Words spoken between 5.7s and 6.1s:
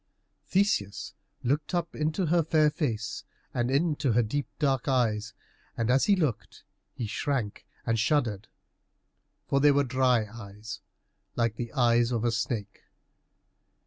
and as